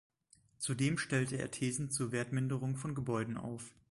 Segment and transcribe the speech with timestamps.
[0.57, 3.75] Zudem stellte er Thesen zur Wertminderung von Gebäuden auf.